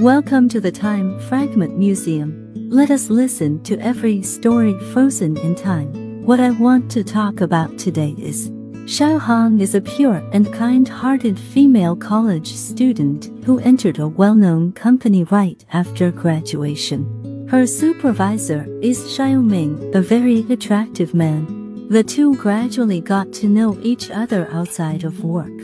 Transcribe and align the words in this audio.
Welcome 0.00 0.48
to 0.48 0.62
the 0.62 0.72
Time 0.72 1.18
Fragment 1.28 1.76
Museum. 1.76 2.50
Let 2.70 2.90
us 2.90 3.10
listen 3.10 3.62
to 3.64 3.78
every 3.80 4.22
story 4.22 4.72
frozen 4.94 5.36
in 5.36 5.54
time. 5.54 6.24
What 6.24 6.40
I 6.40 6.52
want 6.52 6.90
to 6.92 7.04
talk 7.04 7.42
about 7.42 7.78
today 7.78 8.14
is 8.16 8.48
Xiao 8.88 9.20
Hong 9.20 9.60
is 9.60 9.74
a 9.74 9.80
pure 9.82 10.26
and 10.32 10.50
kind-hearted 10.54 11.38
female 11.38 11.96
college 11.96 12.50
student 12.54 13.44
who 13.44 13.58
entered 13.58 13.98
a 13.98 14.08
well-known 14.08 14.72
company 14.72 15.24
right 15.24 15.62
after 15.70 16.10
graduation. 16.10 17.46
Her 17.50 17.66
supervisor 17.66 18.66
is 18.80 19.00
Xiao 19.00 19.44
Ming, 19.44 19.94
a 19.94 20.00
very 20.00 20.50
attractive 20.50 21.12
man. 21.12 21.90
The 21.90 22.02
two 22.02 22.36
gradually 22.36 23.02
got 23.02 23.34
to 23.34 23.50
know 23.50 23.78
each 23.82 24.10
other 24.10 24.48
outside 24.50 25.04
of 25.04 25.22
work 25.22 25.60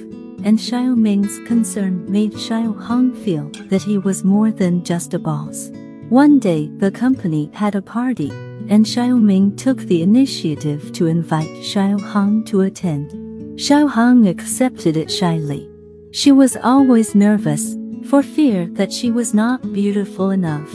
and 0.46 0.60
Xiao 0.60 0.96
Ming's 0.96 1.40
concern 1.40 2.08
made 2.08 2.32
Xiao 2.32 2.80
Hong 2.84 3.12
feel 3.12 3.50
that 3.68 3.82
he 3.82 3.98
was 3.98 4.22
more 4.22 4.52
than 4.52 4.84
just 4.84 5.12
a 5.12 5.18
boss. 5.18 5.70
One 6.08 6.38
day, 6.38 6.70
the 6.76 6.92
company 6.92 7.50
had 7.52 7.74
a 7.74 7.82
party, 7.82 8.30
and 8.68 8.86
Xiao 8.86 9.20
Ming 9.20 9.56
took 9.56 9.78
the 9.78 10.02
initiative 10.02 10.92
to 10.92 11.08
invite 11.08 11.50
Xiao 11.70 12.00
Hong 12.00 12.44
to 12.44 12.60
attend. 12.60 13.10
Xiao 13.58 13.90
Hong 13.90 14.28
accepted 14.28 14.96
it 14.96 15.10
shyly. 15.10 15.68
She 16.12 16.30
was 16.30 16.56
always 16.62 17.16
nervous, 17.16 17.74
for 18.04 18.22
fear 18.22 18.66
that 18.78 18.92
she 18.92 19.10
was 19.10 19.34
not 19.34 19.72
beautiful 19.72 20.30
enough. 20.30 20.72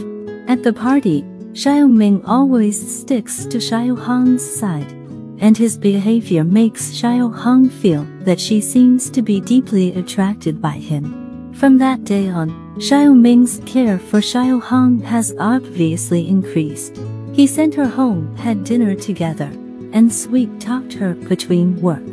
At 0.49 0.63
the 0.63 0.73
party, 0.73 1.21
Xiao 1.53 1.89
Ming 1.89 2.25
always 2.25 2.75
sticks 2.99 3.45
to 3.45 3.57
Xiao 3.59 3.97
Hong's 3.97 4.43
side 4.43 5.00
and 5.41 5.57
his 5.57 5.77
behavior 5.77 6.43
makes 6.43 6.91
Xiao 6.91 7.35
Hong 7.35 7.67
feel 7.67 8.07
that 8.21 8.39
she 8.39 8.61
seems 8.61 9.09
to 9.09 9.21
be 9.23 9.41
deeply 9.41 9.93
attracted 9.95 10.61
by 10.61 10.77
him. 10.77 11.51
From 11.53 11.79
that 11.79 12.03
day 12.05 12.29
on, 12.29 12.49
Xiao 12.77 13.19
Ming's 13.19 13.59
care 13.65 13.97
for 13.97 14.19
Xiao 14.19 14.61
Hong 14.61 14.99
has 15.01 15.33
obviously 15.39 16.27
increased. 16.27 17.01
He 17.33 17.47
sent 17.47 17.73
her 17.73 17.87
home, 17.87 18.35
had 18.37 18.63
dinner 18.63 18.93
together, 18.93 19.51
and 19.93 20.13
sweet-talked 20.13 20.93
her 20.93 21.15
between 21.15 21.81
work. 21.81 22.05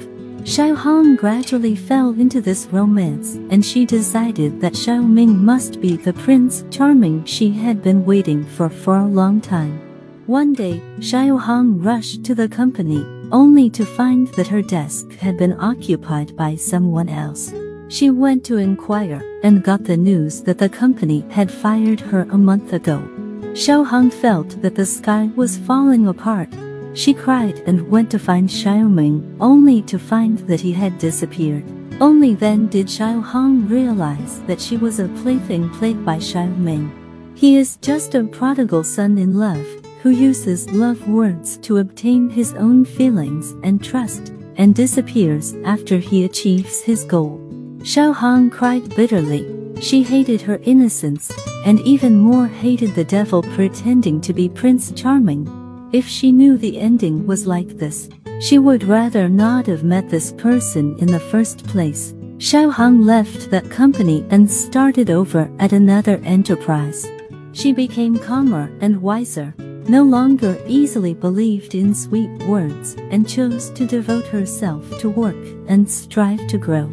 Xiao 0.42 0.74
Hong 0.74 1.14
gradually 1.16 1.76
fell 1.76 2.10
into 2.10 2.40
this 2.40 2.66
romance, 2.72 3.34
and 3.50 3.62
she 3.62 3.84
decided 3.84 4.60
that 4.62 4.72
Xiao 4.72 5.06
Ming 5.06 5.44
must 5.44 5.82
be 5.82 5.96
the 5.96 6.14
prince 6.14 6.64
charming 6.70 7.24
she 7.26 7.50
had 7.50 7.82
been 7.82 8.06
waiting 8.06 8.44
for 8.44 8.70
for 8.70 8.96
a 8.96 9.06
long 9.06 9.42
time. 9.42 9.78
One 10.26 10.54
day, 10.54 10.80
Xiao 10.98 11.38
Hong 11.40 11.78
rushed 11.80 12.24
to 12.24 12.34
the 12.34 12.48
company 12.48 13.04
only 13.32 13.68
to 13.70 13.84
find 13.84 14.28
that 14.28 14.48
her 14.48 14.62
desk 14.62 15.12
had 15.14 15.36
been 15.36 15.58
occupied 15.60 16.36
by 16.36 16.56
someone 16.56 17.08
else. 17.08 17.52
She 17.88 18.10
went 18.10 18.44
to 18.44 18.58
inquire 18.58 19.22
and 19.42 19.64
got 19.64 19.84
the 19.84 19.96
news 19.96 20.42
that 20.42 20.58
the 20.58 20.68
company 20.68 21.24
had 21.30 21.50
fired 21.50 22.00
her 22.00 22.26
a 22.30 22.38
month 22.38 22.72
ago. 22.72 22.98
Xiao 23.52 23.86
Hong 23.86 24.10
felt 24.10 24.60
that 24.62 24.74
the 24.74 24.86
sky 24.86 25.30
was 25.34 25.56
falling 25.56 26.06
apart. 26.06 26.48
She 26.94 27.14
cried 27.14 27.60
and 27.66 27.88
went 27.88 28.10
to 28.10 28.18
find 28.18 28.48
Xiao 28.48 28.90
Ming, 28.90 29.36
only 29.40 29.82
to 29.82 29.98
find 29.98 30.38
that 30.40 30.60
he 30.60 30.72
had 30.72 30.98
disappeared. 30.98 31.64
Only 32.00 32.34
then 32.34 32.68
did 32.68 32.86
Xiao 32.86 33.22
Hong 33.22 33.66
realize 33.68 34.42
that 34.42 34.60
she 34.60 34.76
was 34.76 35.00
a 35.00 35.08
plaything 35.22 35.70
played 35.70 36.04
by 36.04 36.18
Xiao 36.18 36.56
Ming. 36.56 36.92
He 37.34 37.56
is 37.56 37.76
just 37.78 38.14
a 38.14 38.24
prodigal 38.24 38.84
son 38.84 39.16
in 39.18 39.38
love, 39.38 39.66
who 40.02 40.10
uses 40.10 40.70
love 40.70 41.08
words 41.08 41.56
to 41.58 41.78
obtain 41.78 42.30
his 42.30 42.54
own 42.54 42.84
feelings 42.84 43.52
and 43.62 43.82
trust, 43.82 44.32
and 44.56 44.74
disappears 44.74 45.54
after 45.64 45.98
he 45.98 46.24
achieves 46.24 46.80
his 46.80 47.04
goal. 47.04 47.38
Xiao 47.78 48.14
Hong 48.14 48.50
cried 48.50 48.94
bitterly. 48.94 49.54
She 49.80 50.02
hated 50.02 50.40
her 50.42 50.60
innocence, 50.64 51.32
and 51.64 51.80
even 51.80 52.16
more 52.16 52.46
hated 52.46 52.94
the 52.94 53.04
devil 53.04 53.42
pretending 53.42 54.20
to 54.22 54.32
be 54.32 54.48
Prince 54.48 54.92
Charming. 54.92 55.46
If 55.92 56.06
she 56.06 56.32
knew 56.32 56.58
the 56.58 56.78
ending 56.80 57.26
was 57.26 57.46
like 57.46 57.78
this, 57.78 58.08
she 58.40 58.58
would 58.58 58.84
rather 58.84 59.28
not 59.28 59.66
have 59.66 59.84
met 59.84 60.10
this 60.10 60.32
person 60.32 60.96
in 60.98 61.06
the 61.06 61.20
first 61.20 61.66
place. 61.66 62.12
Xiao 62.38 62.72
Hong 62.72 63.04
left 63.04 63.50
that 63.50 63.70
company 63.70 64.24
and 64.30 64.50
started 64.50 65.10
over 65.10 65.50
at 65.58 65.72
another 65.72 66.20
enterprise. 66.24 67.08
She 67.52 67.72
became 67.72 68.18
calmer 68.18 68.70
and 68.80 69.02
wiser, 69.02 69.54
no 69.88 70.02
longer 70.02 70.60
easily 70.66 71.14
believed 71.14 71.74
in 71.74 71.94
sweet 71.94 72.30
words 72.44 72.94
and 73.10 73.28
chose 73.28 73.70
to 73.70 73.86
devote 73.86 74.26
herself 74.26 74.84
to 75.00 75.08
work 75.08 75.36
and 75.66 75.88
strive 75.88 76.46
to 76.48 76.58
grow. 76.58 76.90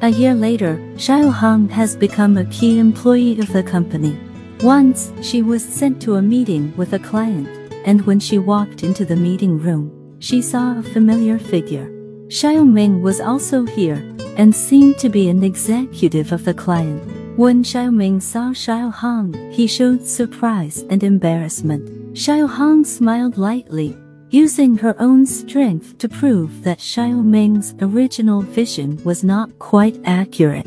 A 0.00 0.08
year 0.08 0.34
later, 0.34 0.76
Xiao 0.94 1.32
Hong 1.32 1.68
has 1.68 1.96
become 1.96 2.36
a 2.36 2.44
key 2.46 2.78
employee 2.78 3.38
of 3.40 3.52
the 3.52 3.62
company. 3.62 4.16
Once, 4.62 5.12
she 5.22 5.42
was 5.42 5.64
sent 5.64 6.00
to 6.02 6.14
a 6.14 6.22
meeting 6.22 6.72
with 6.76 6.92
a 6.92 6.98
client, 6.98 7.48
and 7.84 8.06
when 8.06 8.20
she 8.20 8.38
walked 8.38 8.82
into 8.82 9.04
the 9.04 9.16
meeting 9.16 9.58
room, 9.58 10.16
she 10.20 10.40
saw 10.40 10.78
a 10.78 10.82
familiar 10.82 11.38
figure. 11.38 11.88
Xiao 12.28 12.64
Ming 12.64 13.02
was 13.02 13.20
also 13.20 13.64
here, 13.64 14.02
and 14.36 14.54
seemed 14.54 14.98
to 14.98 15.08
be 15.08 15.28
an 15.28 15.42
executive 15.42 16.30
of 16.30 16.44
the 16.44 16.54
client. 16.54 17.02
When 17.36 17.62
Xiao 17.62 17.92
Ming 17.92 18.20
saw 18.20 18.50
Xiao 18.50 18.92
Hong, 18.92 19.34
he 19.50 19.66
showed 19.66 20.06
surprise 20.06 20.84
and 20.90 21.02
embarrassment. 21.02 21.97
Xiao 22.18 22.48
Hong 22.48 22.84
smiled 22.84 23.38
lightly, 23.38 23.96
using 24.30 24.76
her 24.78 24.96
own 24.98 25.24
strength 25.24 25.98
to 25.98 26.08
prove 26.08 26.64
that 26.64 26.80
Xiao 26.80 27.24
Ming's 27.24 27.76
original 27.80 28.40
vision 28.42 29.00
was 29.04 29.22
not 29.22 29.56
quite 29.60 30.00
accurate. 30.04 30.66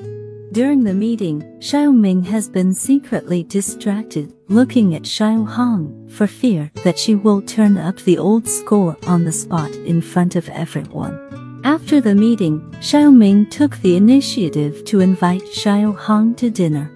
During 0.53 0.85
the 0.85 0.93
meeting, 0.93 1.41
Xiao 1.59 1.93
Ming 1.93 2.23
has 2.23 2.47
been 2.47 2.73
secretly 2.73 3.43
distracted, 3.43 4.33
looking 4.47 4.95
at 4.95 5.01
Xiao 5.01 5.45
Hong 5.45 6.07
for 6.07 6.25
fear 6.25 6.71
that 6.85 6.97
she 6.97 7.15
will 7.15 7.41
turn 7.41 7.77
up 7.77 7.97
the 7.97 8.17
old 8.17 8.47
score 8.47 8.95
on 9.05 9.25
the 9.25 9.33
spot 9.33 9.71
in 9.75 10.01
front 10.01 10.37
of 10.37 10.47
everyone. 10.47 11.19
After 11.65 11.99
the 11.99 12.15
meeting, 12.15 12.61
Xiao 12.79 13.13
Ming 13.13 13.49
took 13.49 13.75
the 13.79 13.97
initiative 13.97 14.85
to 14.85 15.01
invite 15.01 15.43
Xiao 15.53 15.97
Hong 15.97 16.33
to 16.35 16.49
dinner. 16.49 16.89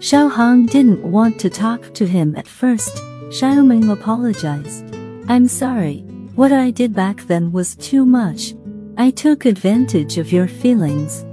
Xiao 0.00 0.28
Hong 0.32 0.66
didn't 0.66 1.00
want 1.00 1.38
to 1.38 1.48
talk 1.48 1.94
to 1.94 2.08
him 2.08 2.34
at 2.34 2.48
first, 2.48 3.04
Xiaoming 3.30 3.92
apologized. 3.92 4.92
I'm 5.28 5.46
sorry. 5.46 6.00
What 6.34 6.50
I 6.50 6.72
did 6.72 6.92
back 6.92 7.22
then 7.28 7.52
was 7.52 7.76
too 7.76 8.04
much. 8.04 8.54
I 8.98 9.12
took 9.12 9.44
advantage 9.44 10.18
of 10.18 10.32
your 10.32 10.48
feelings. 10.48 11.24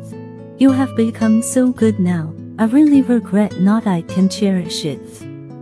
You 0.59 0.69
have 0.69 0.95
become 0.95 1.41
so 1.41 1.71
good 1.71 1.99
now. 1.99 2.35
I 2.59 2.65
really 2.65 3.01
regret 3.01 3.59
not 3.61 3.87
I 3.87 4.03
can 4.03 4.29
cherish 4.29 4.85
it. 4.85 5.01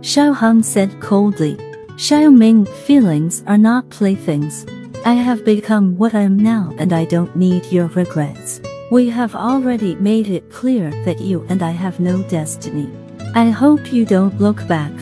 Xiao 0.02 0.34
Hong 0.34 0.62
said 0.62 1.00
coldly. 1.00 1.56
Xiaoming, 1.96 2.68
feelings 2.84 3.42
are 3.46 3.56
not 3.56 3.88
playthings. 3.88 4.66
I 5.06 5.14
have 5.14 5.42
become 5.42 5.96
what 5.96 6.14
I 6.14 6.20
am 6.20 6.36
now 6.36 6.74
and 6.78 6.92
I 6.92 7.06
don't 7.06 7.34
need 7.34 7.64
your 7.72 7.86
regrets. 7.88 8.60
We 8.90 9.08
have 9.08 9.34
already 9.34 9.94
made 9.94 10.28
it 10.28 10.50
clear 10.50 10.90
that 11.06 11.18
you 11.18 11.46
and 11.48 11.62
I 11.62 11.70
have 11.70 11.98
no 11.98 12.22
destiny. 12.24 12.90
I 13.34 13.48
hope 13.48 13.90
you 13.90 14.04
don't 14.04 14.38
look 14.38 14.68
back. 14.68 14.92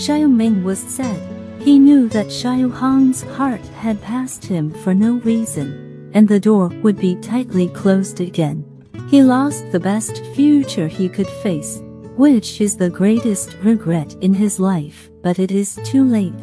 Xiao 0.00 0.34
Ming 0.34 0.64
was 0.64 0.78
sad. 0.78 1.20
He 1.60 1.78
knew 1.78 2.08
that 2.08 2.28
Xiao 2.28 2.72
Hong's 2.72 3.20
heart 3.20 3.60
had 3.84 4.00
passed 4.00 4.42
him 4.42 4.70
for 4.82 4.94
no 4.94 5.16
reason, 5.16 6.10
and 6.14 6.26
the 6.26 6.40
door 6.40 6.68
would 6.82 6.96
be 6.96 7.16
tightly 7.16 7.68
closed 7.68 8.18
again. 8.18 8.64
He 9.08 9.22
lost 9.22 9.70
the 9.70 9.78
best 9.78 10.24
future 10.34 10.88
he 10.88 11.06
could 11.06 11.28
face, 11.44 11.82
which 12.16 12.62
is 12.62 12.78
the 12.78 12.88
greatest 12.88 13.54
regret 13.62 14.16
in 14.22 14.32
his 14.32 14.58
life, 14.58 15.10
but 15.20 15.38
it 15.38 15.50
is 15.50 15.78
too 15.84 16.04
late. 16.04 16.40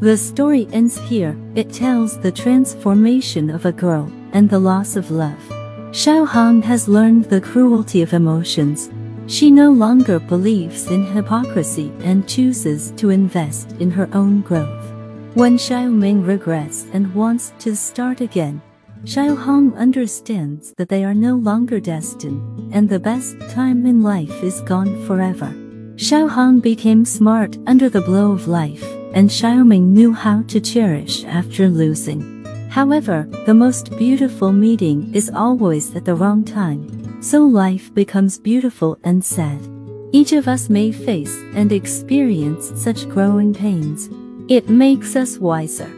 The 0.00 0.16
story 0.16 0.66
ends 0.72 0.96
here. 0.98 1.36
It 1.54 1.70
tells 1.74 2.18
the 2.18 2.32
transformation 2.32 3.50
of 3.50 3.66
a 3.66 3.72
girl 3.72 4.10
and 4.32 4.48
the 4.48 4.58
loss 4.58 4.96
of 4.96 5.10
love. 5.10 5.42
Xiao 5.92 6.26
Hong 6.26 6.62
has 6.62 6.88
learned 6.88 7.26
the 7.26 7.42
cruelty 7.42 8.00
of 8.00 8.14
emotions, 8.14 8.88
she 9.26 9.50
no 9.50 9.72
longer 9.72 10.20
believes 10.20 10.86
in 10.86 11.04
hypocrisy 11.04 11.92
and 12.00 12.28
chooses 12.28 12.92
to 12.96 13.10
invest 13.10 13.72
in 13.80 13.90
her 13.90 14.08
own 14.12 14.40
growth. 14.40 14.92
When 15.34 15.58
Xiao 15.58 15.92
Ming 15.92 16.22
regrets 16.22 16.86
and 16.92 17.12
wants 17.14 17.52
to 17.58 17.74
start 17.74 18.20
again, 18.20 18.62
Xiao 19.04 19.36
Hong 19.36 19.74
understands 19.76 20.72
that 20.78 20.88
they 20.88 21.04
are 21.04 21.14
no 21.14 21.36
longer 21.36 21.80
destined, 21.80 22.72
and 22.72 22.88
the 22.88 22.98
best 22.98 23.36
time 23.50 23.84
in 23.84 24.02
life 24.02 24.42
is 24.42 24.60
gone 24.62 25.04
forever. 25.06 25.52
Xiao 25.96 26.28
Hong 26.28 26.60
became 26.60 27.04
smart 27.04 27.58
under 27.66 27.88
the 27.88 28.00
blow 28.00 28.32
of 28.32 28.48
life, 28.48 28.84
and 29.12 29.28
Xiao 29.28 29.66
Ming 29.66 29.92
knew 29.92 30.12
how 30.12 30.42
to 30.42 30.60
cherish 30.60 31.24
after 31.24 31.68
losing. 31.68 32.44
However, 32.70 33.28
the 33.46 33.54
most 33.54 33.96
beautiful 33.96 34.52
meeting 34.52 35.14
is 35.14 35.30
always 35.30 35.94
at 35.96 36.04
the 36.04 36.14
wrong 36.14 36.44
time 36.44 36.95
so 37.26 37.44
life 37.44 37.92
becomes 37.92 38.38
beautiful 38.38 38.96
and 39.02 39.24
sad. 39.24 39.60
Each 40.12 40.30
of 40.30 40.46
us 40.46 40.70
may 40.70 40.92
face 40.92 41.36
and 41.54 41.72
experience 41.72 42.70
such 42.80 43.08
growing 43.08 43.52
pains. 43.52 44.08
It 44.48 44.68
makes 44.68 45.16
us 45.16 45.36
wiser. 45.36 45.90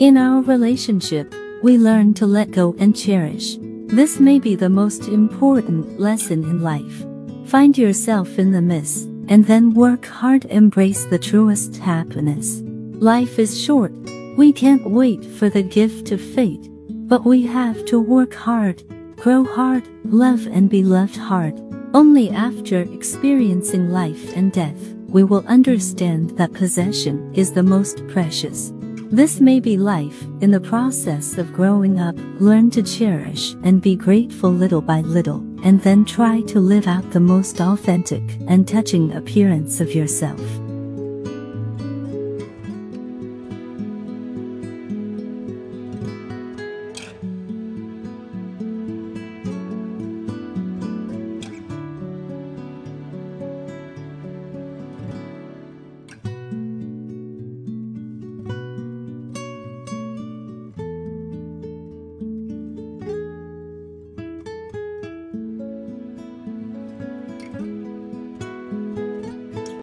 In 0.00 0.16
our 0.16 0.42
relationship, 0.42 1.32
we 1.62 1.78
learn 1.78 2.14
to 2.14 2.26
let 2.26 2.50
go 2.50 2.74
and 2.80 2.96
cherish. 2.96 3.58
This 3.86 4.18
may 4.18 4.40
be 4.40 4.56
the 4.56 4.68
most 4.68 5.06
important 5.06 6.00
lesson 6.00 6.42
in 6.42 6.62
life. 6.62 7.04
Find 7.46 7.78
yourself 7.78 8.36
in 8.36 8.50
the 8.50 8.62
midst 8.62 9.04
and 9.28 9.46
then 9.46 9.74
work 9.74 10.04
hard 10.06 10.46
embrace 10.46 11.04
the 11.04 11.18
truest 11.18 11.76
happiness. 11.76 12.60
Life 13.00 13.38
is 13.38 13.62
short. 13.62 13.92
We 14.36 14.52
can't 14.52 14.90
wait 14.90 15.24
for 15.24 15.48
the 15.48 15.62
gift 15.62 16.10
of 16.10 16.20
fate, 16.20 16.68
but 17.06 17.24
we 17.24 17.46
have 17.46 17.84
to 17.86 18.00
work 18.00 18.34
hard, 18.34 18.82
grow 19.22 19.44
hard, 19.44 19.86
love 20.04 20.48
and 20.48 20.68
be 20.68 20.82
loved 20.82 21.16
hard. 21.16 21.54
Only 21.94 22.30
after 22.30 22.80
experiencing 22.80 23.90
life 23.90 24.36
and 24.36 24.50
death, 24.50 24.82
we 25.06 25.22
will 25.22 25.46
understand 25.46 26.30
that 26.38 26.52
possession 26.52 27.32
is 27.32 27.52
the 27.52 27.62
most 27.62 28.04
precious. 28.08 28.72
This 29.12 29.38
may 29.38 29.60
be 29.60 29.76
life. 29.76 30.24
In 30.40 30.50
the 30.50 30.58
process 30.58 31.38
of 31.38 31.52
growing 31.52 32.00
up, 32.00 32.16
learn 32.40 32.68
to 32.70 32.82
cherish 32.82 33.52
and 33.62 33.80
be 33.80 33.94
grateful 33.94 34.50
little 34.50 34.80
by 34.82 35.02
little, 35.02 35.38
and 35.62 35.80
then 35.82 36.04
try 36.04 36.40
to 36.40 36.58
live 36.58 36.88
out 36.88 37.08
the 37.12 37.20
most 37.20 37.60
authentic 37.60 38.24
and 38.48 38.66
touching 38.66 39.12
appearance 39.12 39.80
of 39.80 39.94
yourself. 39.94 40.40